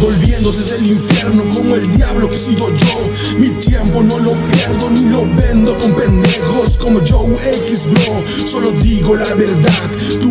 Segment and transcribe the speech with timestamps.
[0.00, 3.10] Volviendo desde el infierno como el diablo que he sido yo.
[3.38, 8.24] Mi tiempo no lo pierdo ni lo vendo con pendejos como Joe X bro.
[8.46, 9.87] Solo digo la verdad,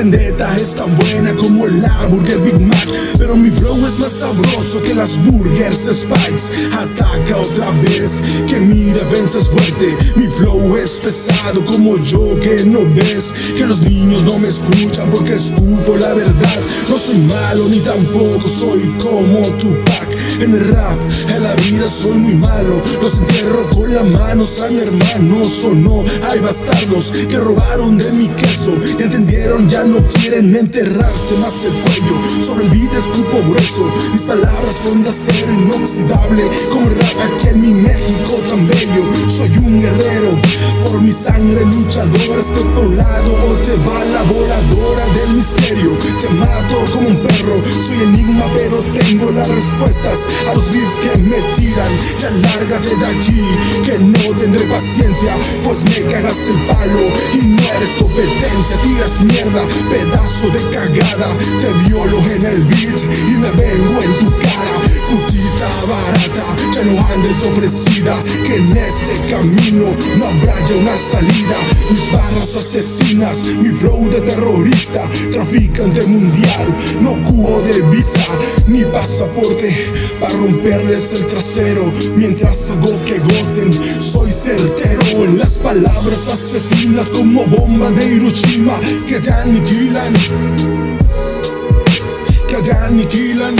[0.00, 2.88] vendetta es tan buena como la Burger Big Mac.
[3.18, 6.68] Pero mi flow es más sabroso que las burgers Spikes.
[6.72, 9.94] Ataca otra vez, que mi defensa es fuerte.
[10.16, 13.34] Mi flow es pesado como yo que no ves.
[13.54, 16.60] Que los niños no me escuchan porque escupo la verdad.
[16.88, 19.89] No soy malo ni tampoco soy como Tupac
[20.40, 22.80] En el rap, en la vida soy muy malo.
[23.02, 28.26] Los entierro con la mano, san hermanos o no Hay bastardos que robaron de mi
[28.28, 32.16] queso Y entendieron, ya no quieren enterrarse más el cuello.
[32.42, 37.48] Sobre el beat escupo grueso Mis palabras son de acero inoxidable Como el rap aquí
[37.48, 39.04] en mi México tan bello.
[39.28, 40.40] Soy un guerrero
[40.84, 45.90] por mi sangre luchadora Estoy por un lado o te va la voladora del misterio
[47.64, 53.06] soy enigma pero tengo las respuestas A los beef que me tiran, ya lárgate de
[53.06, 53.42] aquí
[53.84, 57.00] Que no tendré paciencia, pues me cagas el palo
[57.34, 61.36] Y no eres competencia, tiras mierda, pedazo de cagada.
[61.60, 64.19] Te violo en el beat y me vengo en
[66.84, 69.86] no andes ofrecida Que en este camino
[70.18, 71.56] no habrá ya una salida.
[71.90, 78.20] Mis barras asesinas, mi flow de terrorista Traficante mundial, no cubo de visa
[78.66, 81.92] Ni pasaporte para romperles el trasero.
[82.16, 89.20] Mientras hago que gocen, soy certero En las palabras asesinas como bomba de Hiroshima Que
[89.20, 90.12] te aniquilan
[92.48, 93.56] Que te aniquilan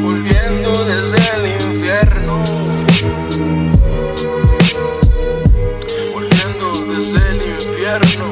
[0.00, 2.42] Volviendo desde el infierno.
[6.14, 8.26] Volviendo desde el infierno.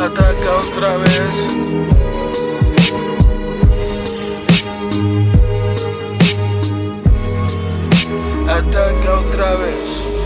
[0.00, 1.46] Ataca otra vez.
[8.48, 10.17] Ataca otra vez.